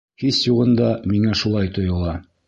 [0.21, 2.15] Һис юғында, миңә шулай тойола.